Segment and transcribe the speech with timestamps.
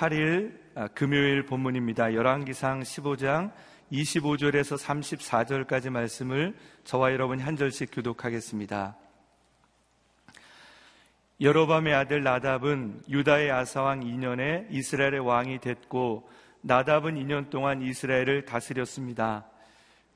[0.00, 2.14] 5월 8일 아, 금요일 본문입니다.
[2.14, 3.52] 열왕기상 15장
[3.92, 8.96] 25절에서 34절까지 말씀을 저와 여러분 한 절씩 교독하겠습니다.
[11.42, 16.28] 여로밤의 아들 나답은 유다의 아사왕 2년에 이스라엘의 왕이 됐고
[16.62, 19.46] 나답은 2년 동안 이스라엘을 다스렸습니다.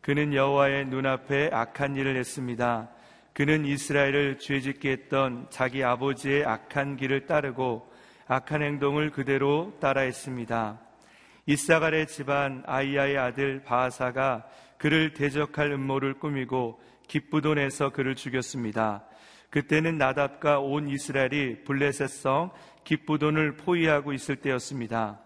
[0.00, 2.88] 그는 여호와의 눈앞에 악한 일을 했습니다.
[3.34, 7.93] 그는 이스라엘을 죄짓게 했던 자기 아버지의 악한 길을 따르고
[8.26, 10.80] 악한 행동을 그대로 따라했습니다.
[11.46, 14.46] 이사갈의 집안 아이야의 아들 바하사가
[14.78, 19.04] 그를 대적할 음모를 꾸미고 기쁘돈에서 그를 죽였습니다.
[19.50, 22.50] 그때는 나답과 온 이스라엘이 블레셋 성
[22.84, 25.20] 기쁘돈을 포위하고 있을 때였습니다.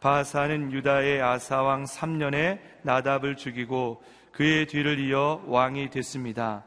[0.00, 6.64] 바하사는 유다의 아사왕 3년에 나답을 죽이고 그의 뒤를 이어 왕이 됐습니다.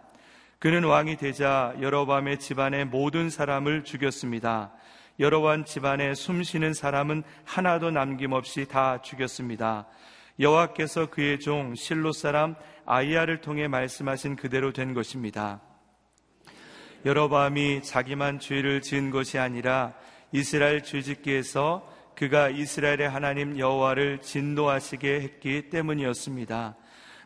[0.60, 4.72] 그는 왕이 되자 여러밤의 집안의 모든 사람을 죽였습니다.
[5.20, 9.88] 여러반 집안에 숨쉬는 사람은 하나도 남김없이 다 죽였습니다.
[10.40, 15.62] 여호와께서 그의 종 실로 사람 아이야를 통해 말씀하신 그대로 된 것입니다.
[17.06, 19.94] 여러밤이 자기만 죄를 지은 것이 아니라
[20.32, 26.76] 이스라엘 죄짓기에서 그가 이스라엘의 하나님 여호와를 진노하시게 했기 때문이었습니다.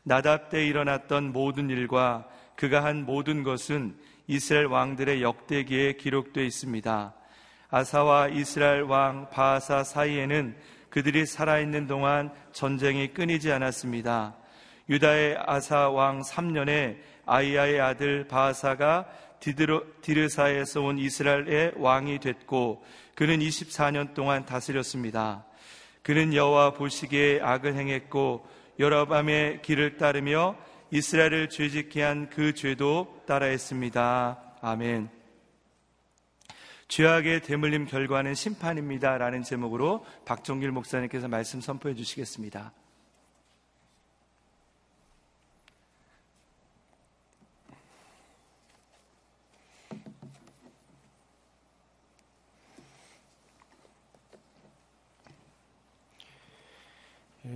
[0.04, 3.96] 나답 때 일어났던 모든 일과 그가 한 모든 것은
[4.28, 7.14] 이스라엘 왕들의 역대기에 기록되어 있습니다.
[7.72, 10.56] 아사와 이스라엘 왕 바하사 사이에는
[10.90, 14.36] 그들이 살아있는 동안 전쟁이 끊이지 않았습니다.
[14.90, 19.08] 유다의 아사 왕 3년에 아이야의 아들 바하사가
[20.02, 22.84] 디르사에서 온 이스라엘의 왕이 됐고
[23.16, 25.46] 그는 24년 동안 다스렸습니다.
[26.04, 28.46] 그는 여호와 보시기에 악을 행했고
[28.80, 30.58] 여러 밤의 길을 따르며
[30.92, 34.40] 이스라엘을 죄짓게 한 그 죄도 따라했습니다.
[34.62, 35.21] 아멘.
[36.92, 39.18] 죄악의 대물림 결과는 심판입니다.
[39.18, 42.74] 라는 제목으로 박종길 목사님께서 말씀 선포해 주시겠습니다.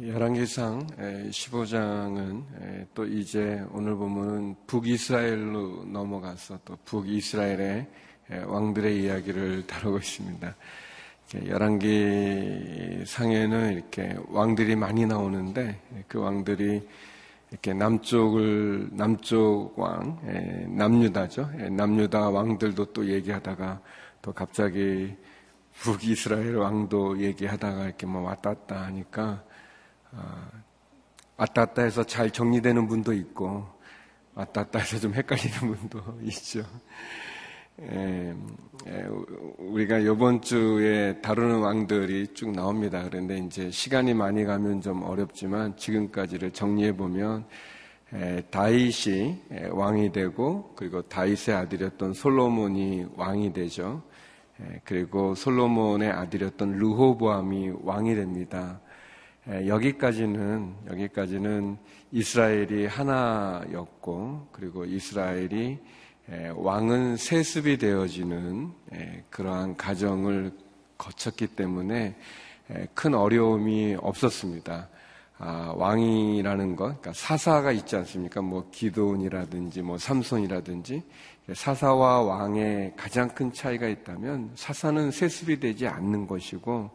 [0.02, 0.88] 열왕기상
[1.30, 7.88] 15장은 또 이제 오늘 보면은 북이스라엘로 넘어가서 또 북이스라엘의 예,
[8.30, 10.56] 왕들의 이야기를 다루고 있습니다.
[11.48, 16.88] 열왕기 상에는 이렇게 왕들이 많이 나오는데 그 왕들이
[17.52, 21.52] 이렇게 남쪽을 남쪽 왕 예, 남유다죠.
[21.60, 23.82] 예, 남유다 왕들도 또 얘기하다가
[24.22, 25.16] 또 갑자기
[25.74, 29.44] 북이스라엘 왕도 얘기하다가 이렇게 뭐 왔다 갔다 하니까
[30.12, 30.50] 아,
[31.38, 33.68] 왔다 갔다 해서 잘 정리되는 분도 있고
[34.34, 36.64] 왔다 갔다 해서 좀 헷갈리는 분도 있죠.
[37.82, 38.34] 에,
[38.88, 39.06] 에,
[39.58, 43.04] 우리가 이번 주에 다루는 왕들이 쭉 나옵니다.
[43.04, 47.46] 그런데 이제 시간이 많이 가면 좀 어렵지만 지금까지를 정리해 보면
[48.50, 49.42] 다윗이
[49.72, 54.04] 왕이 되고 그리고 다윗의 아들이었던 솔로몬이 왕이 되죠.
[54.62, 58.80] 에, 그리고 솔로몬의 아들이었던 르호보암이 왕이 됩니다.
[59.50, 61.78] 에, 여기까지는 여기까지는
[62.14, 65.80] 이스라엘이 하나였고 그리고 이스라엘이
[66.56, 68.72] 왕은 세습이 되어지는
[69.30, 70.52] 그러한 가정을
[70.98, 72.16] 거쳤기 때문에
[72.94, 74.90] 큰 어려움이 없었습니다.
[75.38, 78.42] 아, 왕이라는 것, 그러니까 사사가 있지 않습니까?
[78.42, 81.04] 뭐 기도원이라든지 뭐 삼손이라든지
[81.54, 86.90] 사사와 왕의 가장 큰 차이가 있다면 사사는 세습이 되지 않는 것이고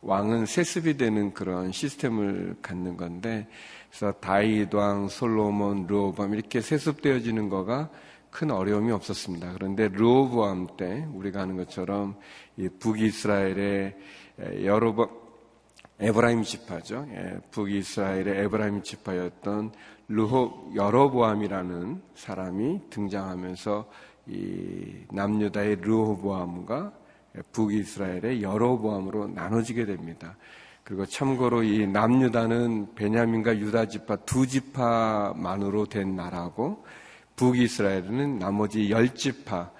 [0.00, 3.46] 왕은 세습이 되는 그런 시스템을 갖는 건데
[3.90, 7.90] 그래서 다윗 왕, 솔로몬, 르호보암 이렇게 세습되어지는 거가
[8.32, 9.52] 큰 어려움이 없었습니다.
[9.52, 12.16] 그런데 르호보암 때 우리가 하는 것처럼
[12.80, 13.96] 북이스라엘의
[14.64, 15.10] 여러 번
[16.00, 17.06] 에브라임 지파죠.
[17.10, 19.72] 예, 북이스라엘의 에브라임 지파였던
[20.08, 23.88] 르호 여로보암이라는 사람이 등장하면서
[24.26, 26.92] 이 남유다의 르호보암과
[27.52, 30.36] 북이스라엘의 여로보암으로 나눠지게 됩니다.
[30.84, 36.84] 그리고 참고로 이 남유다는 베냐민과 유다 지파 두 지파만으로 된 나라고
[37.36, 39.70] 북이스라엘은 나머지 열 지파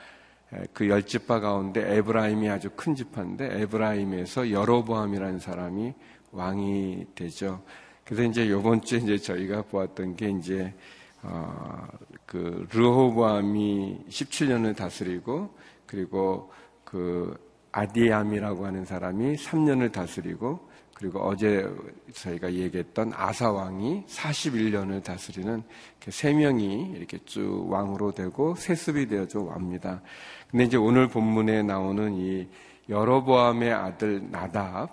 [0.74, 5.94] 그 열 지파 가운데 에브라임이 아주 큰 지파인데 에브라임에서 여로보암이라는 사람이
[6.30, 7.62] 왕이 되죠.
[8.04, 10.74] 그래서 이제 요번 주에 이제 저희가 보았던 게 이제
[11.22, 11.86] 어,
[12.26, 15.54] 그 르호보암이 17년을 다스리고
[15.86, 16.52] 그리고
[16.84, 17.38] 그
[17.70, 20.68] 아디암이라고 하는 사람이 3년을 다스리고
[21.02, 21.68] 그리고 어제
[22.14, 25.64] 저희가 얘기했던 아사 왕이 41년을 다스리는
[26.10, 30.00] 세 명이 이렇게 쭉 왕으로 되고 세습이 되어져 옵니다.
[30.48, 32.46] 근데 이제 오늘 본문에 나오는 이
[32.88, 34.90] 여로보암의 아들 나답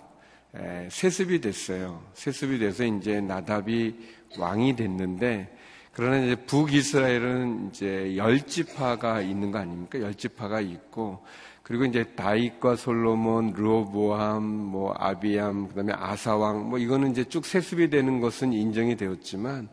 [0.90, 2.02] 세습이 됐어요.
[2.14, 3.94] 세습이 돼서 이제 나답이
[4.36, 5.56] 왕이 됐는데
[5.92, 10.00] 그러나 이제 북이스라엘은 이제 열지파가 있는 거 아닙니까?
[10.00, 11.24] 열지파가 있고
[11.70, 18.18] 그리고 이제 다윗과 솔로몬, 르호보암, 뭐 아비암, 그다음에 아사왕 뭐 이거는 이제 쭉 세습이 되는
[18.18, 19.68] 것은 인정이 되었지만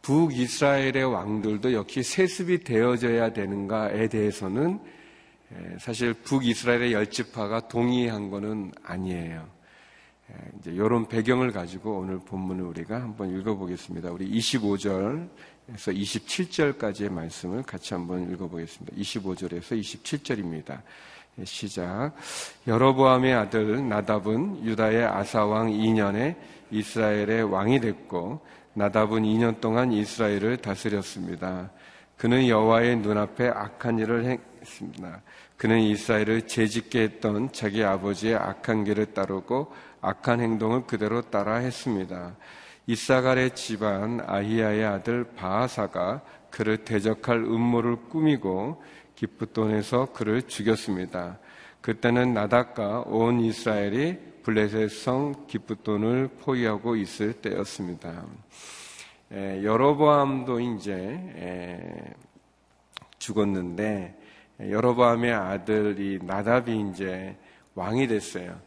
[0.00, 4.80] 북이스라엘의 왕들도 역시 세습이 되어져야 되는가에 대해서는
[5.78, 9.46] 사실 북이스라엘의 열지파가 동의한 것은 아니에요.
[10.58, 14.10] 이제 이런 배경을 가지고 오늘 본문을 우리가 한번 읽어보겠습니다.
[14.10, 15.28] 우리 25절에서
[15.76, 18.96] 27절까지의 말씀을 같이 한번 읽어보겠습니다.
[18.96, 20.80] 25절에서 27절입니다.
[21.44, 22.12] 시작.
[22.66, 26.34] 여로보암의 아들 나답은 유다의 아사왕 2년에
[26.70, 28.40] 이스라엘의 왕이 됐고
[28.72, 31.70] 나답은 2년 동안 이스라엘을 다스렸습니다.
[32.16, 35.22] 그는 여호와의 눈앞에 악한 일을 했습니다.
[35.56, 42.34] 그는 이스라엘을 재짓게 했던 자기 아버지의 악한 길을 따르고 악한 행동을 그대로 따라 했습니다.
[42.86, 48.82] 이사갈의 집안 아히야의 아들 바하사가 그를 대적할 음모를 꾸미고
[49.16, 51.38] 기프돈에서 그를 죽였습니다.
[51.80, 58.24] 그때는 나닥과 온 이스라엘이 블레셋 성 기프돈을 포위하고 있을 때였습니다.
[59.32, 62.14] 에, 여로보암도 이제 에,
[63.18, 64.14] 죽었는데
[64.60, 67.36] 여로보암의 아들이 나답이 이제
[67.74, 68.58] 왕이 됐어요.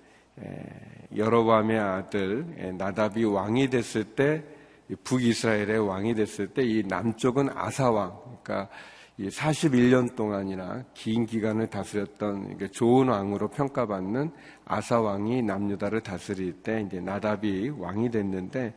[1.16, 2.46] 여로보암의 아들
[2.78, 4.44] 나답이 왕이 됐을 때
[5.04, 8.70] 북이스라엘의 왕이 됐을 때 이 남쪽은 아사왕 그러니까
[9.28, 14.32] 41년 동안이나 긴 기간을 다스렸던 좋은 왕으로 평가받는
[14.66, 18.74] 아사 왕이 남유다를 다스릴 때 이제 나답이 왕이 됐는데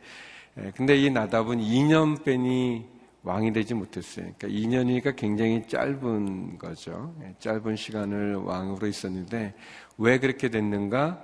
[0.75, 2.85] 근데 이 나답은 2년 뺀이
[3.23, 4.33] 왕이 되지 못했어요.
[4.37, 7.15] 그러니까 2년이니까 굉장히 짧은 거죠.
[7.39, 9.53] 짧은 시간을 왕으로 있었는데
[9.97, 11.23] 왜 그렇게 됐는가?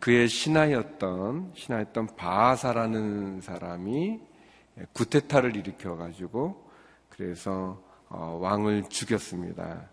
[0.00, 4.18] 그의 신하였던 신하였던 바하사라는 사람이
[4.92, 6.68] 구테타를 일으켜 가지고
[7.08, 9.88] 그래서 어, 왕을 죽였습니다.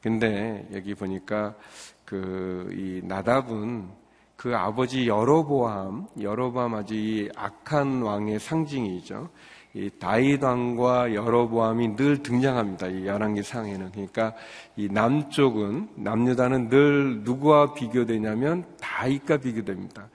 [0.00, 1.56] 근데 여기 보니까
[2.04, 3.88] 그 이 나답은
[4.36, 9.28] 그 아버지 여로보암, 여로보암 아주 이 악한 왕의 상징이죠.
[9.74, 12.86] 이 다윗 왕과 여로보암이 늘 등장합니다.
[12.86, 14.32] 이 열왕기 상에는 그러니까
[14.76, 20.08] 이 남쪽은 남유다는 늘 누구와 비교되냐면 다윗과 비교됩니다.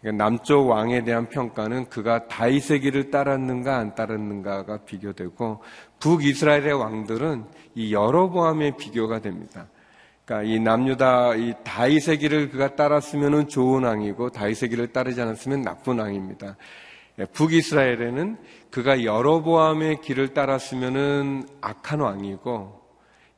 [0.00, 5.62] 그러니까 남쪽 왕에 대한 평가는 그가 길을 따랐는가 안 따랐는가가 비교되고
[6.00, 7.44] 북이스라엘의 왕들은
[7.74, 9.68] 이 여로보암의 비교가 됩니다.
[10.24, 11.54] 그러니까 이 남유다 이
[12.18, 16.56] 길을 그가 따랐으면 좋은 왕이고 길을 따르지 않았으면 나쁜 왕입니다.
[17.18, 18.38] 예, 북이스라엘에는
[18.70, 22.80] 그가 여로보암의 길을 따랐으면 악한 왕이고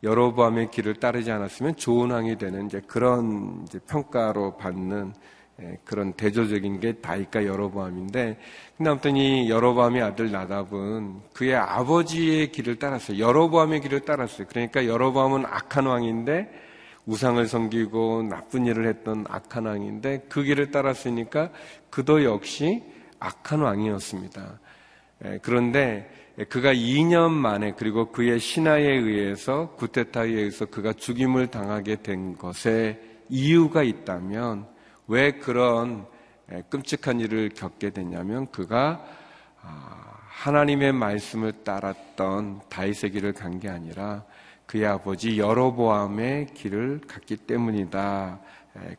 [0.02, 5.41] 여로보암의 길을 따르지 않았으면 좋은 왕이 되는 이제 그런 이제 평가로 받는 예,
[5.84, 8.38] 그런 대조적인 게 다윗과 여로보암인데
[8.76, 13.18] 근데 아무튼 이 여로보암의 아들 나답은 그의 아버지의 길을 따랐어요.
[13.18, 14.46] 여로보암의 길을 따랐어요.
[14.48, 16.50] 그러니까 여로보암은 악한 왕인데
[17.06, 21.50] 우상을 섬기고 나쁜 일을 했던 악한 왕인데 그 길을 따랐으니까
[21.90, 22.82] 그도 역시
[23.18, 24.60] 악한 왕이었습니다.
[25.24, 26.10] 예, 그런데
[26.48, 33.82] 그가 2년 만에 그리고 그의 신하에 의해서 구테타에 의해서 그가 죽임을 당하게 된 것에 이유가
[33.82, 34.71] 있다면
[35.06, 36.06] 왜 그런
[36.70, 39.04] 끔찍한 일을 겪게 됐냐면 그가
[39.62, 44.24] 아, 하나님의 말씀을 따랐던 다윗의 길을 간 게 아니라
[44.66, 48.40] 그의 아버지 여로보암의 길을 갔기 때문이다.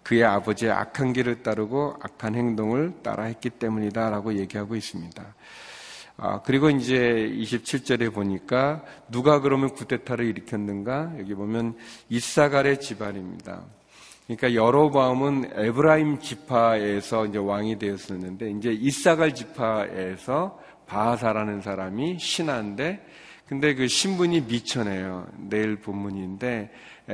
[0.04, 5.36] 그의 아버지의 악한 길을 따르고 악한 행동을 따라했기 때문이다라고 얘기하고 있습니다.
[6.18, 11.14] 아, 그리고 이제 27절에 보니까 누가 그러면 구테타를 일으켰는가?
[11.18, 11.76] 여기 보면
[12.10, 13.64] 이사갈의 집안입니다.
[14.26, 23.06] 그러니까 여로보암은 에브라임 지파에서 이제 왕이 되었었는데 이제 이사갈 지파에서 바하사라는 사람이 신하인데
[23.48, 25.28] 근데 그 신분이 미천해요.
[25.38, 26.72] 내일 본문인데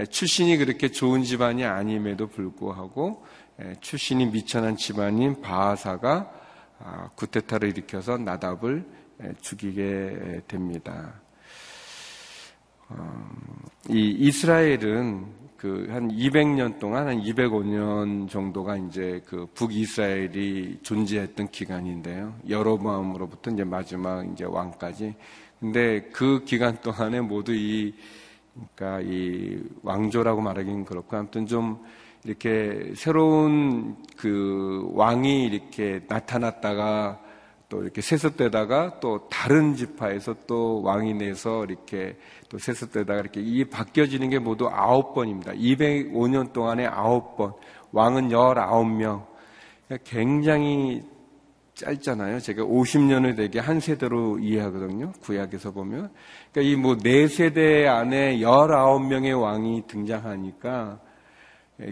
[0.10, 3.26] 출신이 그렇게 좋은 집안이 아님에도 불구하고
[3.82, 6.32] 출신이 미천한 집안인 바하사가
[6.82, 8.86] 아, 구테타를 일으켜서 나답을
[9.42, 11.14] 죽이게 됩니다.
[12.88, 13.30] 어,
[13.90, 22.34] 이 이스라엘은 그 한 200년 동안 한 205년 정도가 이제 그 북이스라엘이 존재했던 기간인데요.
[22.48, 25.14] 여로보암으로부터 이제 마지막 이제 왕까지.
[25.60, 27.94] 근데 그 기간 동안에 모두 이
[28.76, 31.84] 그러니까 이 왕조라고 말하기는 그렇고 아무튼 좀
[32.24, 37.20] 이렇게 새로운 그 왕이 이렇게 나타났다가
[37.70, 42.18] 또 이렇게 세습되다가 또 다른 지파에서 또 왕이 내서 이렇게
[42.50, 45.54] 또 세습되다가 이렇게 이 바뀌어지는 게 모두 아홉 번입니다.
[45.54, 47.54] 205년 동안에 아홉 번.
[47.92, 49.26] 왕은 19명.
[50.04, 51.04] 굉장히
[51.76, 52.40] 짧잖아요.
[52.40, 55.14] 제가 50년을 되게 한 세대로 이해하거든요.
[55.22, 56.12] 구약에서 보면.
[56.52, 61.00] 그러니까 이 뭐 네 세대 안에 19명의 왕이 등장하니까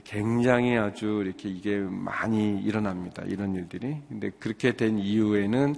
[0.04, 3.24] 굉장히 아주 이렇게 이게 많이 일어납니다.
[3.26, 3.98] 이런 일들이.
[4.10, 5.76] 근데 그렇게 된 이후에는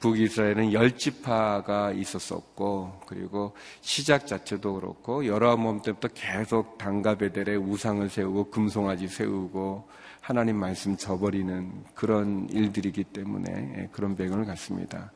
[0.00, 3.52] 북이스라엘은 열지파가 있었었고 그리고
[3.82, 9.86] 시작 자체도 그렇고 여러함 때부터 계속 당가베델의 우상을 세우고 금송아지 세우고
[10.22, 15.12] 하나님 말씀 저버리는 그런 일들이기 때문에 그런 배경을 갖습니다.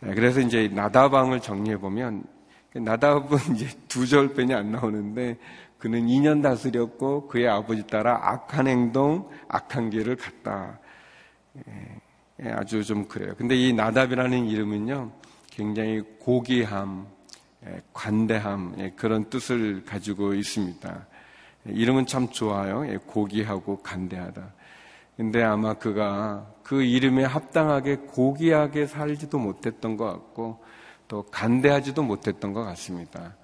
[0.00, 2.24] 그래서 이제 나다방을 정리해 보면
[2.74, 5.36] 나답은 이제 두 절빼이 안 나오는데
[5.82, 10.78] 그는 2년 다스렸고 그의 아버지 따라 악한 행동, 악한 길을 갔다.
[12.40, 13.34] 예, 아주 좀 그래요.
[13.36, 15.10] 근데 이 나답이라는 이름은요,
[15.50, 17.08] 굉장히 고귀함,
[17.66, 21.04] 예, 관대함, 예, 그런 뜻을 가지고 있습니다.
[21.64, 22.86] 이름은 참 좋아요.
[23.08, 24.54] 고귀하고 간대하다.
[25.16, 30.62] 근데 아마 그가 그 이름에 합당하게 고귀하게 살지도 못했던 것 같고
[31.08, 33.34] 또 간대하지도 못했던 것 같습니다.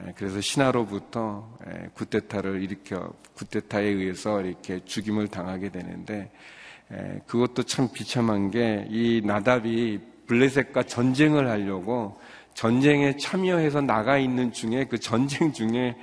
[0.00, 6.32] 예, 그래서 신하로부터 예, 구테타를 일으켜 구테타에 의해서 이렇게 죽임을 당하게 되는데
[6.92, 12.18] 예, 그것도 참 비참한 게 이 나답이 블레셋과 전쟁을 하려고
[12.54, 15.96] 전쟁에 참여해서 나가 있는 중에 그 전쟁 중에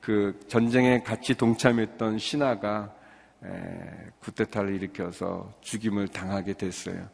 [0.00, 2.92] 그 전쟁에 같이 동참했던 신하가
[4.20, 7.08] 구테타를 일으켜서 죽임을 당하게 됐어요.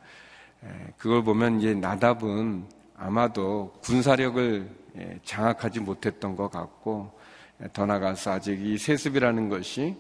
[0.97, 2.65] 그걸 보면 이제 나답은
[2.97, 4.84] 아마도 군사력을 예,
[5.25, 7.11] 장악하지 못했던 것 같고
[7.63, 9.97] 예, 더 나아가서 아직 이 세습이라는 것이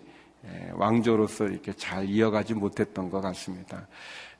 [0.47, 3.87] 예, 왕조로서 이렇게 잘 이어가지 못했던 것 같습니다.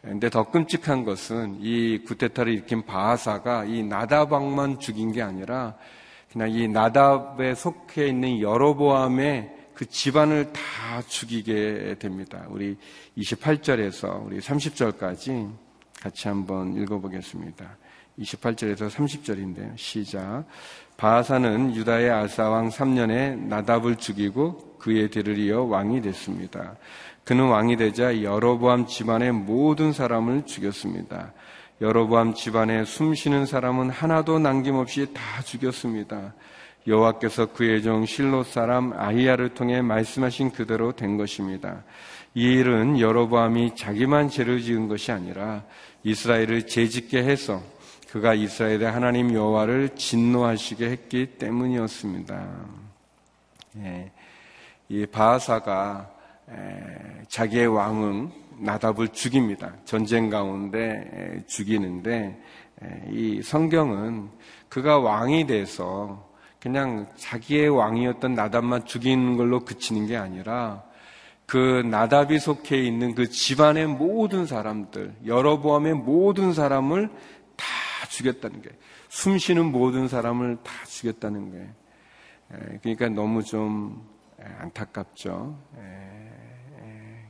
[0.03, 5.75] 근데 더 끔찍한 것은 이 구테타를 일으킨 바하사가 이 나다방만 죽인 게 아니라
[6.31, 12.45] 그냥 이 나답에 속해 있는 여로보암의 그 집안을 다 죽이게 됩니다.
[12.49, 12.77] 우리
[13.17, 15.53] 28절에서 우리 30절까지
[16.01, 17.77] 같이 한번 읽어보겠습니다.
[18.19, 19.77] 28절에서 30절인데요.
[19.77, 20.45] 시작.
[20.97, 26.77] 바하사는 유다의 아사왕 3년에 나답을 죽이고 그의 뒤를 이어 왕이 됐습니다.
[27.25, 31.33] 그는 왕이 되자 여로보암 집안의 모든 사람을 죽였습니다.
[31.81, 36.35] 여로보암 집안에 숨쉬는 사람은 하나도 남김없이 다 죽였습니다.
[36.87, 41.83] 여호와께서 그의 종 실로 사람 아히야를 통해 말씀하신 그대로 된 것입니다.
[42.35, 45.65] 이 일은 여로보암이 자기만 죄를 지은 것이 아니라
[46.03, 47.63] 이스라엘을 죄짓게 해서
[48.15, 52.47] 그가 이스라엘의 하나님 여호와를 진노하시게 했기 때문이었습니다.
[53.79, 54.13] 예,
[54.89, 56.13] 이 바하사가
[56.49, 58.31] 에, 자기의 왕은
[58.61, 59.73] 나답을 죽입니다.
[59.85, 62.41] 전쟁 가운데 에, 죽이는데
[62.85, 64.29] 에, 이 성경은
[64.69, 66.31] 그가 왕이 돼서
[66.61, 70.85] 그냥 자기의 왕이었던 나답만 죽이는 걸로 그치는 게 아니라
[71.47, 77.11] 그 나답이 속해 있는 그 집안의 모든 사람들, 여러보암의 모든 사람을
[78.05, 78.77] 다 죽였다는 거예요.
[79.09, 81.69] 숨 쉬는 모든 사람을 다 죽였다는 거예요.
[82.83, 84.07] 그러니까 너무 좀
[84.59, 85.59] 안타깝죠.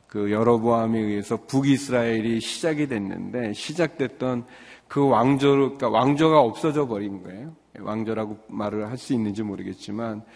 [0.08, 4.46] 그 여로보암에 의해서 북이스라엘이 시작이 됐는데 시작됐던
[4.88, 7.54] 그 왕조, 그러니까 왕조가 없어져 버린 거예요.
[7.78, 10.28] 왕조라고 말을 할 수 있는지 모르겠지만 그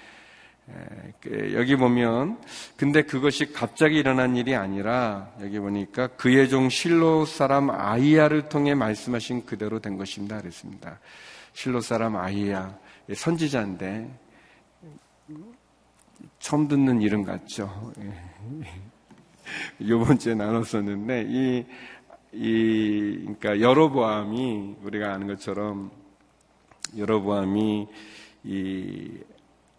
[1.54, 2.38] 여기 보면
[2.76, 9.46] 근데 그것이 갑자기 일어난 일이 아니라 여기 보니까 그의 종 실로 사람 아이야를 통해 말씀하신
[9.46, 10.38] 그대로 된 것입니다.
[10.40, 11.00] 그랬습니다.
[11.52, 12.78] 실로 사람 아이야
[13.12, 14.08] 선지자인데
[16.38, 17.92] 처음 듣는 이름 같죠.
[19.88, 21.66] 요번 주에 나눴었는데 이,
[22.32, 25.90] 이 그러니까 여로보암이 우리가 아는 것처럼
[26.96, 27.88] 여로보암이
[28.44, 29.18] 이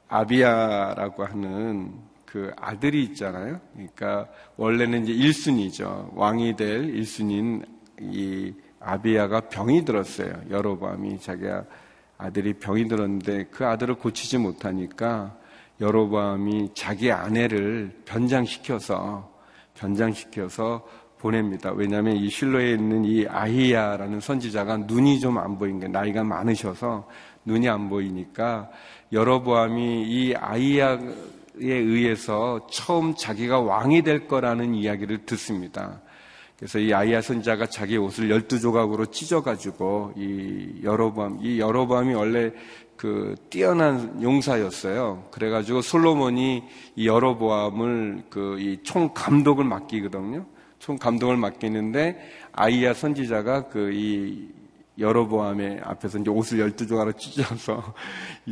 [0.09, 1.93] 아비아라고 하는
[2.25, 3.59] 그 아들이 있잖아요.
[3.73, 6.13] 그러니까 원래는 이제 1순위죠.
[6.15, 7.65] 왕이 될 1순위인
[8.01, 10.33] 이 아비아가 병이 들었어요.
[10.49, 11.65] 여로밤이 자기가
[12.17, 15.37] 아들이 병이 들었는데 그 아들을 고치지 못하니까
[15.79, 19.31] 여로밤이 자기 아내를 변장시켜서
[19.75, 20.85] 변장시켜서
[21.19, 21.71] 보냅니다.
[21.71, 27.07] 왜냐하면 이 실로에 있는 이 아히야라는 선지자가 눈이 좀 안 보인 게 나이가 많으셔서
[27.45, 28.69] 눈이 안 보이니까
[29.11, 30.99] 여로보암이 이 아이야에
[31.59, 36.01] 의해서 처음 자기가 왕이 될 거라는 이야기를 듣습니다.
[36.57, 42.51] 그래서 이 아이야 선자가 자기 옷을 열두 조각으로 찢어가지고 이 여로보암, 이 여로보암이 원래
[42.97, 45.29] 그 뛰어난 용사였어요.
[45.31, 46.63] 그래가지고 솔로몬이
[46.97, 50.45] 이 여로보암을 그 이 총 감독을 맡기거든요.
[50.79, 52.19] 총 감동을 맡기는데
[52.51, 54.58] 아이야 선지자가 그 이
[54.99, 57.93] 여로보암의 앞에서 이제 옷을 열두 조각으로 찢어서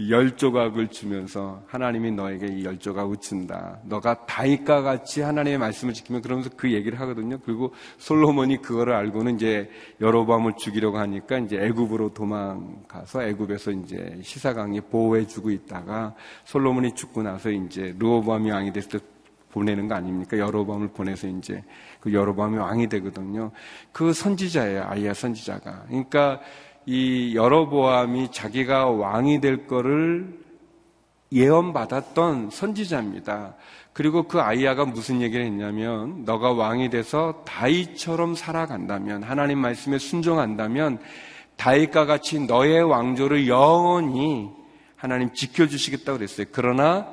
[0.10, 3.80] 열 조각을 주면서 하나님이 너에게 이 열 조각을 준다.
[3.86, 7.40] 너가 다윗과 같이 하나님의 말씀을 지키면 그러면서 그 얘기를 하거든요.
[7.40, 9.70] 그리고 솔로몬이 그거를 알고는 이제
[10.02, 16.14] 여로보암을 죽이려고 하니까 이제 애굽으로 도망가서 애굽에서 이제 시사강이 보호해주고 있다가
[16.44, 19.06] 솔로몬이 죽고 나서 이제 르호보암이 왕이 됐을 때
[19.58, 20.38] 보내는 거 아닙니까?
[20.38, 21.64] 여로밤을 보내서 이제
[22.00, 23.52] 그 여로밤이 왕이 되거든요.
[23.92, 24.84] 그 선지자예요.
[24.88, 25.86] 아이야 선지자가.
[25.88, 26.40] 그러니까
[26.86, 30.40] 이 여로보암이 자기가 왕이 될 거를
[31.32, 33.56] 예언받았던 선지자입니다.
[33.94, 41.00] 그리고 그 아이야가 무슨 얘기를 했냐면 너가 왕이 돼서 다윗처럼 살아간다면 하나님 말씀에 순종한다면
[41.58, 44.52] 다윗과 같이 너의 왕조를 영원히
[44.96, 46.46] 하나님 지켜주시겠다고 그랬어요.
[46.52, 47.08] 그러나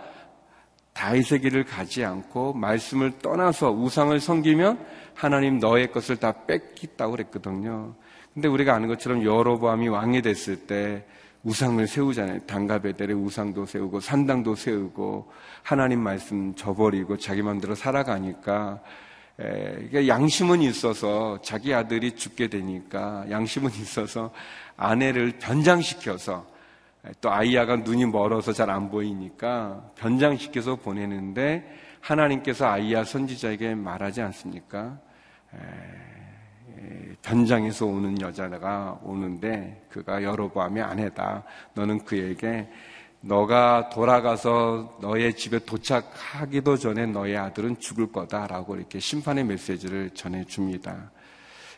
[0.94, 4.78] 다윗의 길을 가지 않고 말씀을 떠나서 우상을 섬기면
[5.14, 7.94] 하나님 너의 것을 다 뺏겠다고 그랬거든요.
[8.32, 11.04] 근데 우리가 아는 것처럼 여로보암이 왕이 됐을 때
[11.44, 12.40] 우상을 세우잖아요.
[12.46, 15.30] 단가베델의 우상도 세우고 산당도 세우고
[15.62, 18.80] 하나님 말씀 저버리고 자기 마음대로 살아가니까
[19.40, 24.32] 에, 양심은 있어서 자기 아들이 죽게 되니까 양심은 있어서
[24.76, 26.46] 아내를 변장시켜서
[27.20, 31.64] 또 아이야가 눈이 멀어서 잘 안 보이니까 변장시켜서 보내는데
[32.00, 34.98] 하나님께서 아이야 선지자에게 말하지 않습니까?
[37.22, 41.44] 변장해서 오는 여자가 오는데 그가 여로보암의 아내다.
[41.74, 42.68] 너는 그에게
[43.20, 51.10] 너가 돌아가서 너의 집에 도착하기도 전에 너의 아들은 죽을 거다라고 이렇게 심판의 메시지를 전해 줍니다.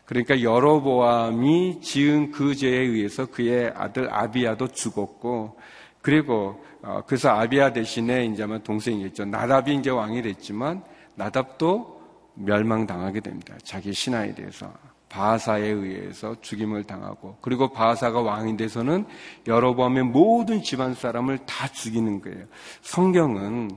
[0.06, 5.58] 그러니까 여로보암이 지은 그 죄에 의해서 그의 아들 아비아도 죽었고
[6.00, 9.24] 그리고 어, 그래서 아비아 대신에 이제 아마 동생이겠죠.
[9.24, 10.84] 나답이 이제 왕이 됐지만
[11.16, 12.00] 나답도
[12.34, 13.56] 멸망당하게 됩니다.
[13.64, 14.72] 자기 신하에 대해서
[15.08, 19.06] 바하사에 의해서 죽임을 당하고 그리고 바하사가 왕이 돼서는
[19.46, 22.44] 여로보암의 모든 집안 사람을 다 죽이는 거예요.
[22.82, 23.70] 성경은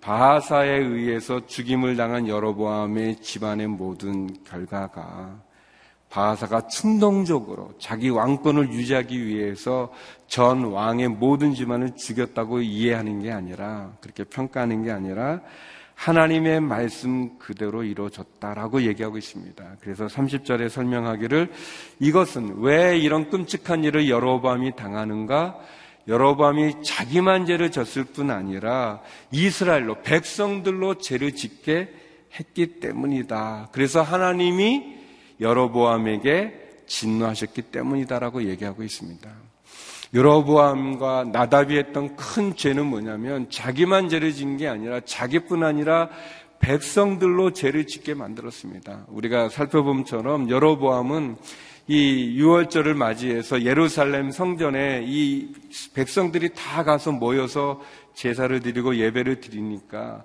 [0.00, 5.40] 바하사에 의해서 죽임을 당한 여로보암의 집안의 모든 결과가
[6.10, 9.90] 바하사가 충동적으로 자기 왕권을 유지하기 위해서
[10.26, 15.40] 전 왕의 모든 집안을 죽였다고 이해하는 게 아니라 그렇게 평가하는 게 아니라
[15.94, 19.76] 하나님의 말씀 그대로 이루어졌다라고 얘기하고 있습니다.
[19.80, 21.50] 그래서 30절에 설명하기를
[22.00, 25.58] 이것은 왜 이런 끔찍한 일을 여로보암이 당하는가?
[26.08, 31.92] 여로밤이 자기만 죄를 졌을 뿐 아니라 이스라엘로 백성들로 죄를 짓게
[32.38, 33.68] 했기 때문이다.
[33.72, 34.96] 그래서 하나님이
[35.40, 39.30] 여로보암에게 진노하셨기 때문이다라고 얘기하고 있습니다.
[40.14, 46.10] 여로보암과 나답이 했던 큰 죄는 뭐냐면 자기만 죄를 진 게 아니라 자기뿐 아니라
[46.58, 49.06] 백성들로 죄를 짓게 만들었습니다.
[49.08, 51.36] 우리가 살펴봄처럼 여로보암은
[51.94, 55.52] 이 6월절을 맞이해서 예루살렘 성전에 이
[55.92, 57.82] 백성들이 다 가서 모여서
[58.14, 60.24] 제사를 드리고 예배를 드리니까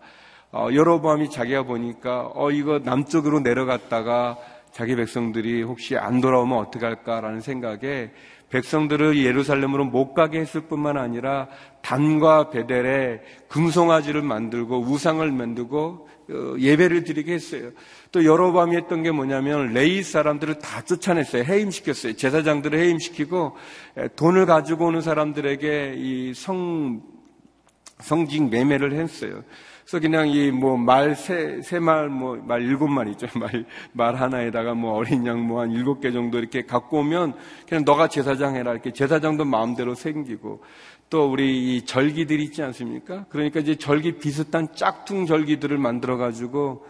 [0.53, 4.37] 어, 여로보암이 자기가 보니까 어 이거 남쪽으로 내려갔다가
[4.71, 8.11] 자기 백성들이 혹시 안 돌아오면 어떡할까라는 생각에
[8.49, 11.49] 백성들을 예루살렘으로 못 가게 했을 뿐만 아니라
[11.81, 17.71] 단과 베델에 금송아지를 만들고 우상을 만들고 어, 예배를 드리게 했어요.
[18.11, 21.43] 또 여로밤이 했던 게 뭐냐면 레이 사람들을 다 쫓아냈어요.
[21.43, 22.13] 해임시켰어요.
[22.15, 23.55] 제사장들을 해임시키고
[24.15, 27.01] 돈을 가지고 오는 사람들에게 이 성,
[27.99, 29.43] 성직 매매를 했어요.
[29.89, 33.27] 그래서 그냥 이 뭐 말 세, 세 말, 뭐 말 일곱 마리죠.
[33.39, 37.35] 말, 말 하나에다가 뭐 어린 양 뭐 한 일곱 개 정도 이렇게 갖고 오면
[37.69, 38.73] 그냥 너가 제사장 해라.
[38.73, 40.61] 이렇게 제사장도 마음대로 생기고
[41.09, 43.25] 또 우리 이 절기들이 있지 않습니까?
[43.29, 46.85] 그러니까 이제 절기 비슷한 짝퉁 절기들을 만들어 가지고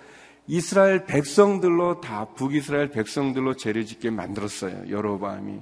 [0.48, 4.90] 이스라엘 백성들로 다 북이스라엘 백성들로 죄를 짓게 만들었어요.
[4.90, 5.60] 여로보암이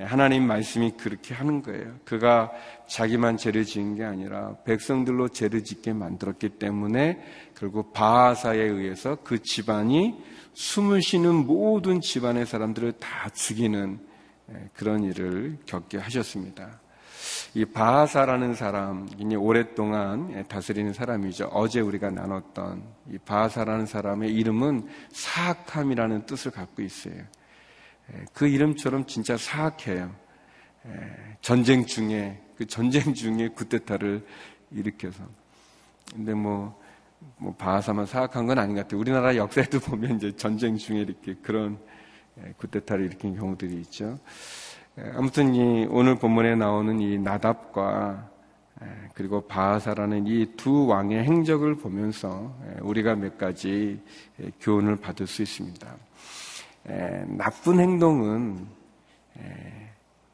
[0.00, 1.94] 하나님 말씀이 그렇게 하는 거예요.
[2.04, 2.52] 그가
[2.88, 7.20] 자기만 죄를 지은 게 아니라 백성들로 죄를 짓게 만들었기 때문에
[7.56, 10.14] 결국 바하사에 의해서 그 집안이
[10.52, 13.98] 숨을 쉬는 모든 집안의 사람들을 다 죽이는
[14.74, 16.80] 그런 일을 겪게 하셨습니다.
[17.54, 21.46] 이 바하사라는 사람, 오랫동안 다스리는 사람이죠.
[21.52, 27.22] 어제 우리가 나눴던 이 바하사라는 사람의 이름은 사악함이라는 뜻을 갖고 있어요.
[28.32, 30.10] 그 이름처럼 진짜 사악해요.
[31.40, 34.24] 전쟁 중에, 그 전쟁 중에 구테타를
[34.70, 35.24] 일으켜서.
[36.14, 36.80] 근데 뭐,
[37.36, 39.00] 뭐, 바하사만 사악한 건 아닌 것 같아요.
[39.00, 41.78] 우리나라 역사에도 보면 이제 전쟁 중에 이렇게 그런
[42.56, 44.18] 구테타를 일으킨 경우들이 있죠.
[45.14, 48.28] 아무튼 이 오늘 본문에 나오는 이 나답과
[49.14, 54.00] 그리고 바하사라는 이 두 왕의 행적을 보면서 우리가 몇 가지
[54.60, 55.86] 교훈을 받을 수 있습니다.
[57.26, 58.66] 나쁜 행동은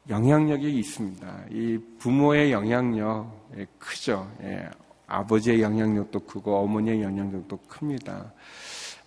[0.09, 1.45] 영향력이 있습니다.
[1.51, 3.49] 이 부모의 영향력
[3.79, 4.31] 크죠.
[5.07, 8.31] 아버지의 영향력도 크고 어머니의 영향력도 큽니다.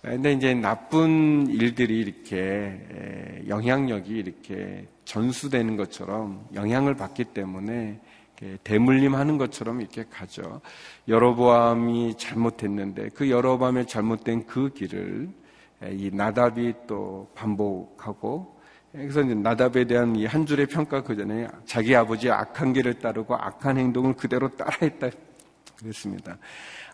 [0.01, 7.99] 근데 이제 나쁜 일들이 이렇게 영향력이 이렇게 전수되는 것처럼 영향을 받기 때문에
[8.63, 10.61] 대물림하는 것처럼 이렇게 가죠.
[11.09, 15.29] 여로보암이 잘못했는데 그 여로보암의 잘못된 그 길을
[15.91, 18.57] 이 나답이 또 반복하고
[18.93, 23.77] 그래서 나답에 대한 이 한 줄의 평가 그 전에 자기 아버지의 악한 길을 따르고 악한
[23.77, 25.09] 행동을 그대로 따라했다
[25.77, 26.37] 그랬습니다.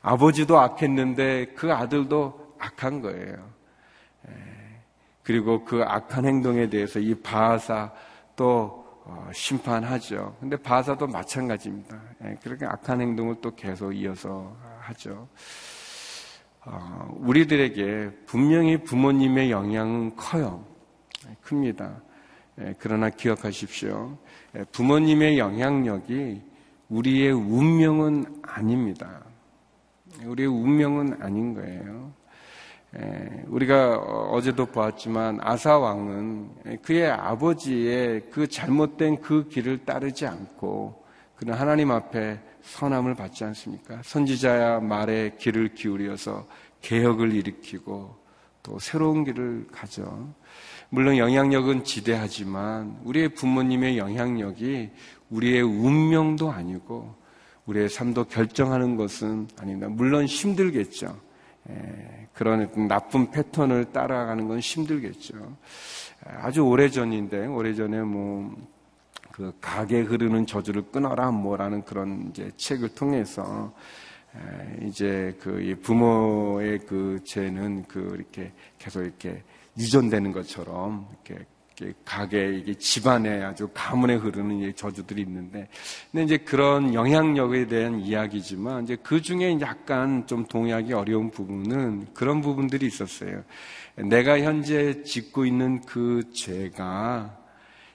[0.01, 3.49] 아버지도 악했는데 그 아들도 악한 거예요.
[5.23, 7.91] 그리고 그 악한 행동에 대해서 이 바하사
[8.35, 10.35] 또 어, 심판하죠.
[10.39, 12.01] 근데 바사도 마찬가지입니다.
[12.23, 15.27] 예, 그렇게 악한 행동을 또 계속 이어서 하죠.
[16.65, 20.65] 어, 우리들에게 분명히 부모님의 영향은 커요.
[21.27, 22.01] 예, 큽니다.
[22.61, 24.17] 예, 그러나 기억하십시오.
[24.71, 26.41] 부모님의 영향력이
[26.89, 29.21] 우리의 운명은 아닙니다.
[30.23, 32.11] 우리의 운명은 아닌 거예요.
[32.97, 41.03] 예, 우리가 어제도 보았지만 아사 왕은 그의 아버지의 그 잘못된 그 길을 따르지 않고
[41.35, 44.01] 그는 하나님 앞에 선함을 받지 않습니까?
[44.03, 46.47] 선지자야 말에 길을 기울여서
[46.81, 48.15] 개혁을 일으키고
[48.63, 50.33] 또 새로운 길을 가죠.
[50.89, 54.89] 물론 영향력은 지대하지만 우리의 부모님의 영향력이
[55.29, 57.15] 우리의 운명도 아니고
[57.65, 59.89] 우리의 삶도 결정하는 것은 아닙니다.
[59.89, 61.24] 물론 힘들겠죠.
[61.69, 65.57] 예, 그런 나쁜 패턴을 따라가는 건 힘들겠죠.
[66.25, 68.75] 아주 오래 전인데 오래 전에 뭐
[69.35, 73.73] 그 가게 흐르는 저주를 끊어라 뭐라는 그런 이제 책을 통해서
[74.81, 79.43] 이제 그 부모의 그 죄는 그 이렇게 계속 이렇게
[79.77, 81.45] 유전되는 것처럼 이렇게
[82.05, 85.67] 가게 이게 집안에 아주 가문에 흐르는 저주들이 있는데,
[86.11, 92.41] 근데 이제 그런 영향력에 대한 이야기지만 이제 그 중에 약간 좀 동의하기 어려운 부분은 그런
[92.41, 93.43] 부분들이 있었어요.
[93.95, 97.37] 내가 현재 짓고 있는 그 죄가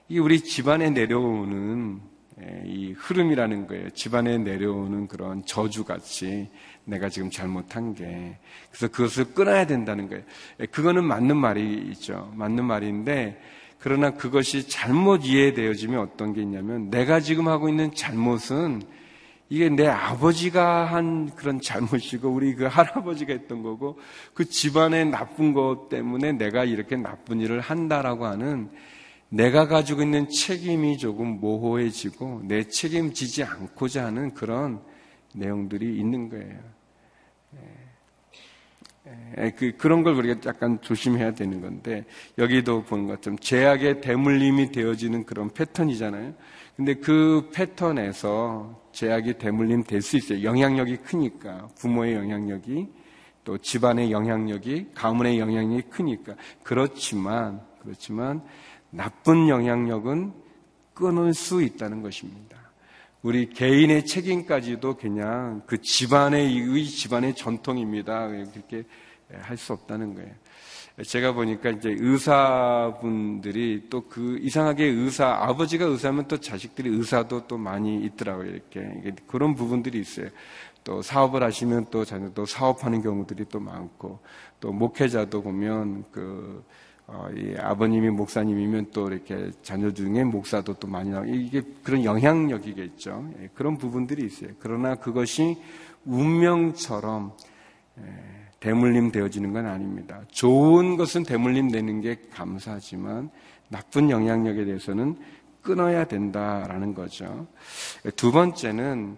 [0.09, 2.01] 이 우리 집안에 내려오는
[2.43, 3.89] 예, 이 흐름이라는 거예요.
[3.91, 6.49] 집안에 내려오는 그런 저주같이
[6.85, 8.37] 내가 지금 잘못한 게.
[8.69, 10.23] 그래서 그것을 끊어야 된다는 거예요.
[10.59, 12.33] 예, 그거는 맞는 말이죠.
[12.35, 13.39] 맞는 말인데,
[13.81, 18.83] 그러나 그것이 잘못 이해되어지면 어떤 게 있냐면 내가 지금 하고 있는 잘못은
[19.49, 23.99] 이게 내 아버지가 한 그런 잘못이고 우리 그 할아버지가 했던 거고
[24.33, 28.69] 그 집안의 나쁜 것 때문에 내가 이렇게 나쁜 일을 한다라고 하는
[29.29, 34.79] 내가 가지고 있는 책임이 조금 모호해지고 내 책임지지 않고자 하는 그런
[35.33, 36.80] 내용들이 있는 거예요.
[39.57, 42.05] 그, 그런 걸 우리가 약간 조심해야 되는 건데,
[42.37, 46.33] 여기도 보는 것처럼 제약의 대물림이 되어지는 그런 패턴이잖아요.
[46.75, 50.43] 근데 그 패턴에서 제약이 대물림 될 수 있어요.
[50.43, 51.67] 영향력이 크니까.
[51.77, 52.87] 부모의 영향력이,
[53.43, 56.35] 또 집안의 영향력이, 가문의 영향력이 크니까.
[56.63, 58.41] 그렇지만, 그렇지만,
[58.89, 60.33] 나쁜 영향력은
[60.93, 62.60] 끊을 수 있다는 것입니다.
[63.23, 68.27] 우리 개인의 책임까지도 그냥 그 집안의 이 집안의 전통입니다.
[68.27, 68.83] 그렇게
[69.41, 70.31] 할 수 없다는 거예요.
[71.05, 78.03] 제가 보니까 이제 의사분들이 또 그 이상하게 의사 아버지가 의사면 또 자식들이 의사도 또 많이
[78.05, 78.49] 있더라고요.
[78.49, 80.27] 이렇게 그런 부분들이 있어요.
[80.83, 84.19] 또 사업을 하시면 또 자녀도 사업하는 경우들이 또 많고
[84.59, 86.63] 또 목회자도 보면 그
[87.13, 93.31] 어, 이 아버님이 목사님이면 또 이렇게 자녀 중에 목사도 또 많이 나오고 이게 그런 영향력이겠죠.
[93.41, 94.51] 예, 그런 부분들이 있어요.
[94.59, 95.57] 그러나 그것이
[96.05, 97.33] 운명처럼
[97.99, 98.03] 예,
[98.61, 100.21] 대물림 되어지는 건 아닙니다.
[100.31, 103.29] 좋은 것은 대물림 되는 게 감사하지만
[103.67, 105.17] 나쁜 영향력에 대해서는
[105.61, 107.45] 끊어야 된다라는 거죠.
[108.15, 109.17] 두 번째는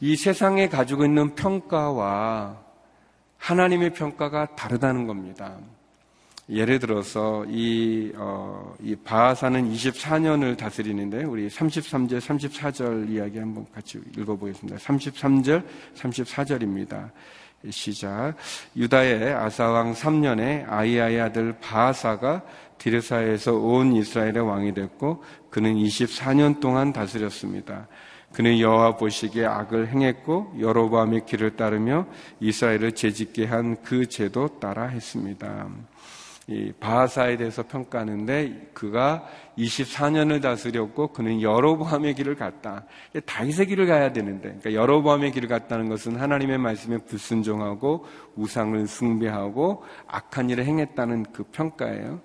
[0.00, 2.58] 이 세상에 가지고 있는 평가와
[3.36, 5.58] 하나님의 평가가 다르다는 겁니다.
[6.48, 14.78] 예를 들어서 이, 어, 이 바하사는 24년을 다스리는데 우리 33절, 34절 이야기 한번 같이 읽어보겠습니다.
[14.78, 15.64] 33절,
[15.96, 17.10] 34절입니다.
[17.70, 18.34] 시작.
[18.76, 22.42] 유다의 아사왕 3년에 아이아의 아들 바하사가
[22.76, 27.88] 디르사에서 온 이스라엘의 왕이 됐고 그는 24년 동안 다스렸습니다.
[28.34, 32.06] 그는 여호와 보시기에 악을 행했고 여로보암의 길을 따르며
[32.40, 35.68] 이스라엘을 죄짓게 한 그 죄도 따라 했습니다.
[36.46, 39.26] 이 바하사에 대해서 평가하는데 그가
[39.56, 42.84] 24년을 다스렸고 그는 여로보암의 길을 갔다.
[43.24, 48.04] 다윗의 길을 가야 되는데 그러니까 여로보암의 길을 갔다는 것은 하나님의 말씀에 불순종하고
[48.36, 52.20] 우상을 숭배하고 악한 일을 행했다는 그 평가예요.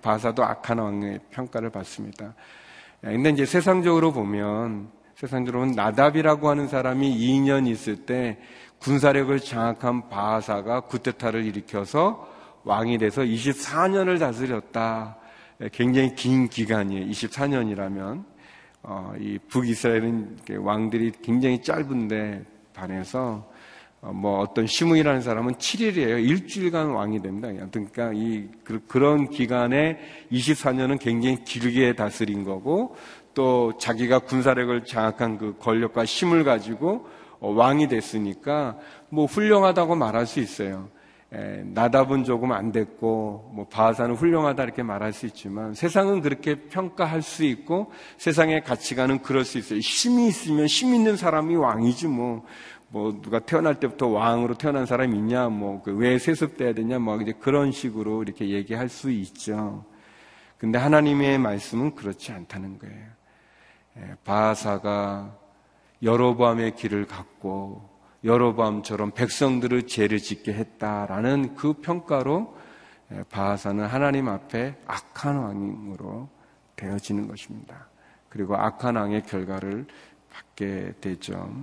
[0.00, 2.34] 바사도 악한 왕의 평가를 받습니다.
[3.00, 8.38] 근데 이제 세상적으로 보면 세상적으로 나답이라고 하는 사람이 2년 있을 때
[8.78, 12.33] 군사력을 장악한 바하사가 구테타를 일으켜서
[12.64, 15.16] 왕이 돼서 24년을 다스렸다.
[15.72, 17.06] 굉장히 긴 기간이에요.
[17.06, 18.24] 24년이라면.
[18.86, 23.50] 어, 이 북이스라엘은 왕들이 굉장히 짧은데 반해서
[24.02, 26.22] 어, 뭐 어떤 시므이라는 사람은 7일이에요.
[26.22, 27.48] 일주일간 왕이 됩니다.
[27.70, 29.98] 그러니까 이 그, 런 기간에
[30.30, 32.94] 24년은 굉장히 길게 다스린 거고
[33.32, 37.08] 또 자기가 군사력을 장악한 그 권력과 힘을 가지고
[37.40, 38.76] 어, 왕이 됐으니까
[39.08, 40.90] 뭐 훌륭하다고 말할 수 있어요.
[41.64, 47.44] 나답은 조금 안 됐고 뭐 바하사는 훌륭하다 이렇게 말할 수 있지만 세상은 그렇게 평가할 수
[47.44, 49.80] 있고 세상의 가치관은 그럴 수 있어요.
[49.80, 52.44] 힘이 있으면 힘 있는 사람이 왕이지 뭐.
[52.88, 57.72] 뭐 누가 태어날 때부터 왕으로 태어난 사람이 있냐 뭐왜 그 세습돼야 되냐 뭐 이제 그런
[57.72, 59.84] 식으로 이렇게 얘기할 수 있죠.
[60.58, 63.06] 근데 하나님의 말씀은 그렇지 않다는 거예요.
[64.22, 65.36] 바하사가
[66.04, 67.93] 여로보암의 길을 갖고
[68.24, 72.56] 여로밤처럼 백성들을 죄를 짓게 했다라는 그 평가로
[73.30, 76.28] 바하사는 하나님 앞에 악한 왕으로
[76.76, 77.88] 되어지는 것입니다.
[78.28, 79.86] 그리고 악한 왕의 결과를
[80.32, 81.54] 받게 되죠.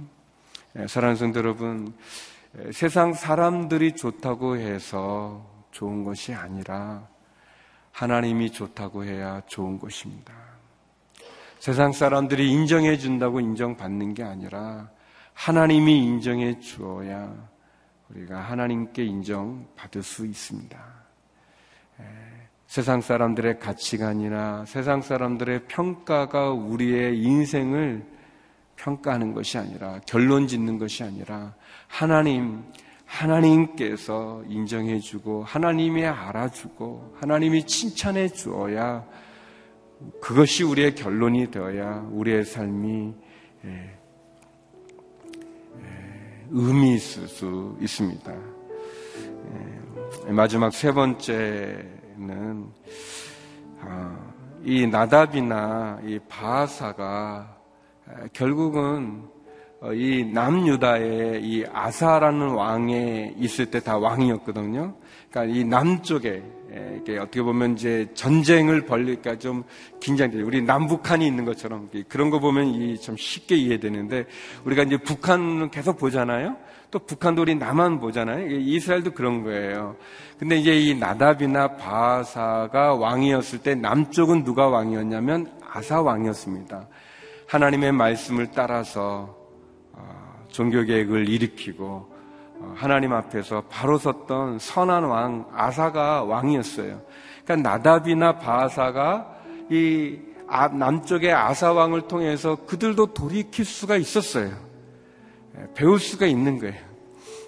[0.87, 1.93] 사랑하는 성도 여러분,
[2.71, 7.07] 세상 사람들이 좋다고 해서 좋은 것이 아니라
[7.91, 10.33] 하나님이 좋다고 해야 좋은 것입니다.
[11.59, 14.89] 세상 사람들이 인정해 준다고 인정받는 게 아니라
[15.41, 17.33] 하나님이 인정해 주어야
[18.09, 20.79] 우리가 하나님께 인정받을 수 있습니다.
[22.67, 28.05] 세상 사람들의 가치관이나 세상 사람들의 평가가 우리의 인생을
[28.75, 31.55] 평가하는 것이 아니라 결론 짓는 것이 아니라
[31.87, 32.63] 하나님
[33.05, 39.07] 하나님께서 인정해 주고 하나님이 알아주고 하나님이 칭찬해 주어야
[40.21, 43.15] 그것이 우리의 결론이 되어야 우리의 삶이
[46.51, 48.33] 의미 있을 수 있습니다.
[50.27, 52.67] 예, 마지막 세 번째는
[53.81, 54.33] 아,
[54.63, 57.57] 이 나답이나 이 바하사가
[58.33, 59.23] 결국은
[59.79, 64.93] 어, 이 남유다의 이 아사라는 왕에 있을 때 다 왕이었거든요.
[65.31, 66.43] 그러니까 이 남쪽에
[67.01, 69.63] 이게 어떻게 보면 이제 전쟁을 벌리니까 좀
[69.99, 70.45] 긴장돼요.
[70.45, 74.25] 우리 남북한이 있는 것처럼 그런 거 보면 이좀 쉽게 이해되는데
[74.63, 76.55] 우리가 이제 북한은 계속 보잖아요.
[76.89, 78.47] 또 북한도 우리 남한 보잖아요.
[78.49, 79.95] 이스라엘도 그런 거예요.
[80.37, 86.87] 근데 이제 이 나답이나 바사가 왕이었을 때 남쪽은 누가 왕이었냐면 아사 왕이었습니다.
[87.47, 89.37] 하나님의 말씀을 따라서
[89.93, 92.10] 어, 종교 계획을 일으키고 어,
[92.75, 97.01] 하나님 앞에서 바로 섰던 선한 왕 아사가 왕이었어요.
[97.43, 99.35] 그러니까 나답이나 바사가
[99.69, 104.51] 이 아, 남쪽의 아사 왕을 통해서 그들도 돌이킬 수가 있었어요.
[105.57, 106.75] 예, 배울 수가 있는 거예요.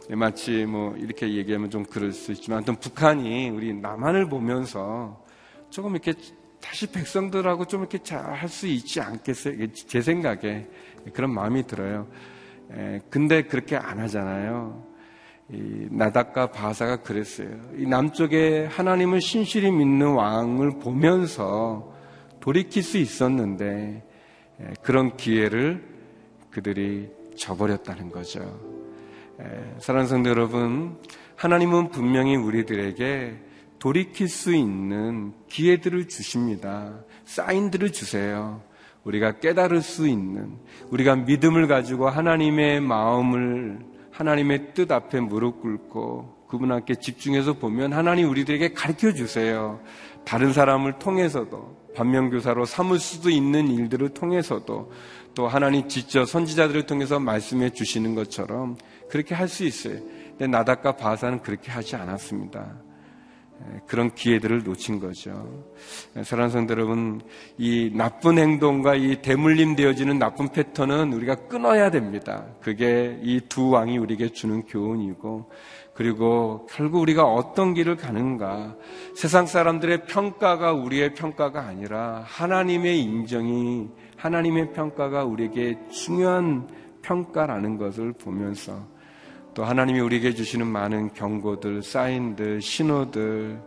[0.10, 5.22] 예, 마치 뭐 이렇게 얘기하면 좀 그럴 수 있지만, 아무튼 북한이 우리 남한을 보면서
[5.70, 6.14] 조금 이렇게
[6.62, 9.56] 다시 백성들하고 좀 이렇게 잘 할 수 있지 않겠어요?
[9.74, 10.66] 제 생각에
[11.14, 12.08] 그런 마음이 들어요.
[12.72, 14.93] 에, 예, 근데 그렇게 안 하잖아요.
[15.52, 17.50] 이 나닥과 바사가 그랬어요.
[17.78, 21.94] 이 남쪽에 하나님을 신실히 믿는 왕을 보면서
[22.40, 24.04] 돌이킬 수 있었는데
[24.82, 25.84] 그런 기회를
[26.50, 28.60] 그들이 저버렸다는 거죠.
[29.80, 30.98] 사랑하는 성도 여러분,
[31.36, 33.36] 하나님은 분명히 우리들에게
[33.80, 36.94] 돌이킬 수 있는 기회들을 주십니다.
[37.26, 38.62] 사인들을 주세요.
[39.04, 40.58] 우리가 깨달을 수 있는,
[40.90, 43.80] 우리가 믿음을 가지고 하나님의 마음을
[44.14, 49.80] 하나님의 뜻 앞에 무릎 꿇고 그분 함께 집중해서 보면 하나님 우리들에게 가르쳐 주세요.
[50.24, 54.92] 다른 사람을 통해서도 반면교사로 삼을 수도 있는 일들을 통해서도
[55.34, 58.78] 또 하나님 직접 선지자들을 통해서 말씀해 주시는 것처럼
[59.10, 60.00] 그렇게 할 수 있어요.
[60.30, 62.82] 근데 나닥과 바사는 그렇게 하지 않았습니다.
[63.72, 65.64] 예, 그런 기회들을 놓친 거죠.
[66.18, 67.22] 예, 사랑하는 성도 여러분,
[67.58, 72.46] 이 나쁜 행동과 이 대물림 되어지는 나쁜 패턴은 우리가 끊어야 됩니다.
[72.62, 75.50] 그게 이 두 왕이 우리에게 주는 교훈이고,
[75.94, 78.76] 그리고 결국 우리가 어떤 길을 가는가,
[79.16, 86.68] 세상 사람들의 평가가 우리의 평가가 아니라 하나님의 인정이, 하나님의 평가가 우리에게 중요한
[87.04, 88.93] 평가라는 것을 보면서
[89.54, 93.62] 또 하나님이 우리에게 주시는 많은 경고들, 사인들, 신호들,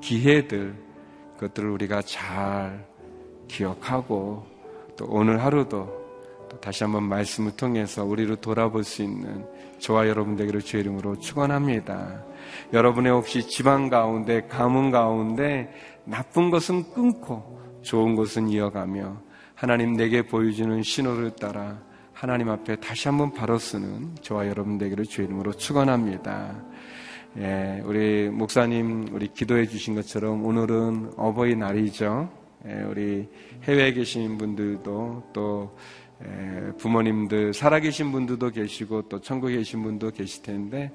[0.00, 0.74] 기회들
[1.34, 2.86] 그것들을 우리가 잘
[3.48, 4.44] 기억하고
[4.96, 6.04] 또 오늘 하루도
[6.48, 9.46] 또 다시 한번 말씀을 통해서 우리를 돌아볼 수 있는
[9.78, 12.24] 저와 여러분 되기를 주의 이름으로 축원합니다.
[12.72, 15.72] 여러분의 혹시 지방 가운데 가문 가운데
[16.04, 19.20] 나쁜 것은 끊고 좋은 것은 이어가며
[19.54, 21.78] 하나님 내게 보여주는 신호를 따라
[22.24, 26.56] 하나님 앞에 다시 한번 바로 쓰는 저와 여러분 되기를 주의 이름으로 축원합니다.
[27.36, 32.30] 예, 우리 목사님 우리 기도해 주신 것처럼 오늘은 어버이날이죠.
[32.66, 33.28] 예, 우리
[33.64, 35.76] 해외에 계신 분들도 또
[36.24, 40.92] 예, 부모님들 살아계신 분들도 계시고 또 천국에 계신 분도 계실 텐데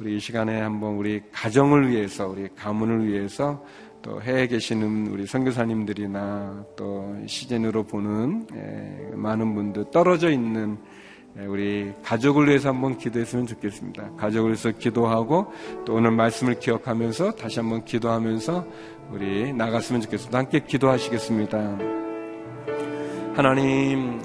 [0.00, 3.64] 우리 이 시간에 한번 우리 가정을 위해서 우리 가문을 위해서
[4.02, 10.76] 또 해외에 계시는 우리 선교사님들이나 또 시즌으로 보는 예, 많은 분들 떨어져 있는
[11.38, 14.16] 예, 우리 가족을 위해서 한번 기도했으면 좋겠습니다.
[14.16, 15.52] 가족을 위해서 기도하고
[15.86, 18.66] 또 오늘 말씀을 기억하면서 다시 한번 기도하면서
[19.12, 20.36] 우리 나갔으면 좋겠습니다.
[20.36, 21.78] 함께 기도하시겠습니다.
[23.34, 24.20] 하나님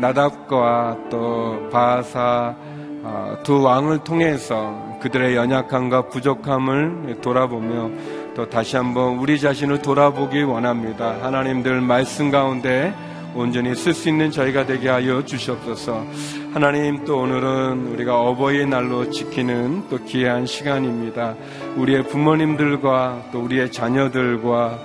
[0.00, 2.56] 나답과 또 바사
[3.02, 7.90] 아, 두 왕을 통해서 그들의 연약함과 부족함을 돌아보며
[8.34, 11.16] 또 다시 한번 우리 자신을 돌아보기 원합니다.
[11.20, 12.94] 하나님들 말씀 가운데
[13.34, 16.04] 온전히 쓸 수 있는 저희가 되게 하여 주시옵소서.
[16.52, 21.34] 하나님 또 오늘은 우리가 어버이 날로 지키는 또 귀한 시간입니다.
[21.76, 24.78] 우리의 부모님들과 또 우리의 자녀들과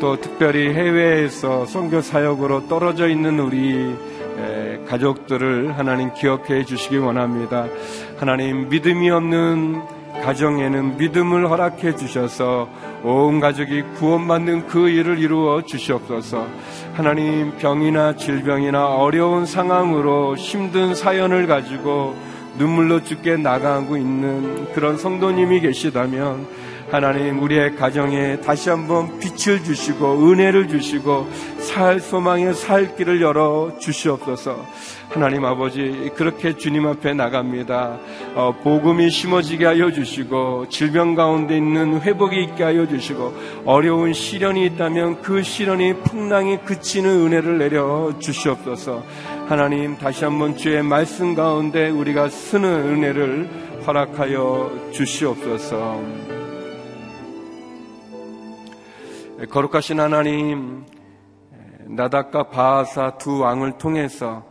[0.00, 3.94] 또 특별히 해외에서 선교 사역으로 떨어져 있는 우리
[4.88, 7.66] 가족들을 하나님 기억해 주시기 원합니다.
[8.18, 9.82] 하나님 믿음이 없는
[10.22, 12.68] 가정에는 믿음을 허락해 주셔서
[13.02, 16.46] 온 가족이 구원받는 그 일을 이루어 주시옵소서.
[16.92, 22.14] 하나님 병이나 질병이나 어려운 상황으로 힘든 사연을 가지고
[22.58, 26.46] 눈물로 죽게 나가고 있는 그런 성도님이 계시다면
[26.90, 34.66] 하나님 우리의 가정에 다시 한번 빛을 주시고 은혜를 주시고 살 소망의 살 길을 열어 주시옵소서.
[35.08, 37.98] 하나님 아버지 그렇게 주님 앞에 나갑니다.
[38.34, 43.34] 어, 복음이 심어지게 하여 주시고 질병 가운데 있는 회복이 있게 하여 주시고
[43.66, 49.04] 어려운 시련이 있다면 그 시련이 풍랑이 그치는 은혜를 내려 주시옵소서.
[49.48, 53.48] 하나님 다시 한번 주의 말씀 가운데 우리가 쓰는 은혜를
[53.86, 56.29] 허락하여 주시옵소서.
[59.48, 60.84] 거룩하신 하나님,
[61.86, 64.46] 나닥과 바하사 두 왕을 통해서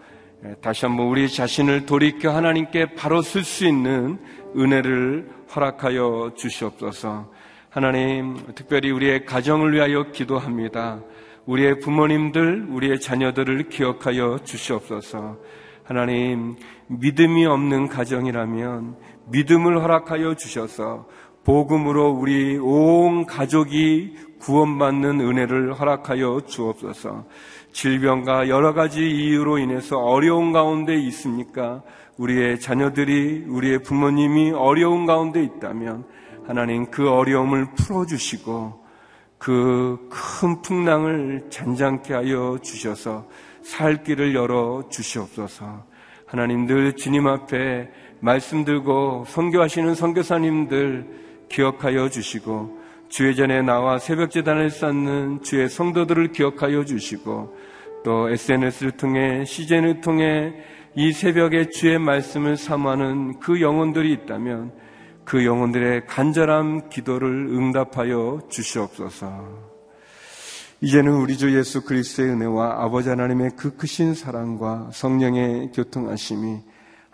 [0.62, 4.18] 다시 한번 우리 자신을 돌이켜 하나님께 바로 쓸 수 있는
[4.58, 7.32] 은혜를 허락하여 주시옵소서.
[7.70, 11.02] 하나님, 특별히 우리의 가정을 위하여 기도합니다.
[11.46, 15.38] 우리의 부모님들, 우리의 자녀들을 기억하여 주시옵소서.
[15.84, 16.56] 하나님,
[16.88, 18.98] 믿음이 없는 가정이라면
[19.28, 21.08] 믿음을 허락하여 주셔서
[21.50, 27.26] 복음으로 우리 온 가족이 구원받는 은혜를 허락하여 주옵소서.
[27.72, 31.82] 질병과 여러 가지 이유로 인해서 어려운 가운데 있습니까?
[32.18, 36.06] 우리의 자녀들이, 우리의 부모님이 어려운 가운데 있다면
[36.46, 38.86] 하나님 그 어려움을 풀어주시고
[39.40, 43.28] 그 큰 풍랑을 잔잔케 하여 주셔서
[43.64, 45.84] 살 길을 열어 주시옵소서.
[46.28, 54.70] 하나님 늘 주님 앞에 말씀 들고 선교하시는 선교사님들 기억하여 주시고 주의 전에 나와 새벽 재단을
[54.70, 57.56] 쌓는 주의 성도들을 기억하여 주시고
[58.04, 60.54] 또 SNS를 통해 시즌을 통해
[60.96, 64.72] 이 새벽에 주의 말씀을 사모하는 그 영혼들이 있다면
[65.26, 69.70] 그 영혼들의 간절한 기도를 응답하여 주시옵소서.
[70.82, 76.62] 이제는 우리 주 예수 그리스도의 은혜와 아버지 하나님의 그 크신 사랑과 성령의 교통하심이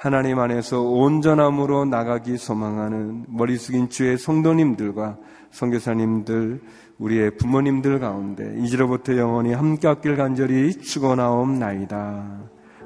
[0.05, 5.17] 하나님 안에서 온전함으로 나가기 소망하는 머리 숙인 주의 성도님들과
[5.49, 6.61] 선교사님들,
[6.99, 12.39] 우리의 부모님들 가운데 이제로부터 영원히 함께 하길 간절히 축원하옵나이다.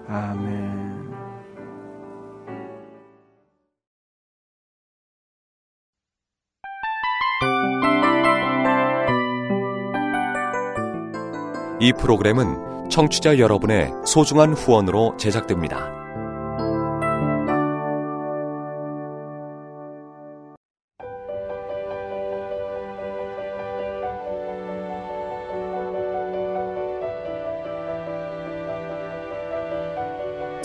[0.08, 1.10] 아멘.
[11.82, 15.99] 이 프로그램은 청취자 여러분의 소중한 후원으로 제작됩니다.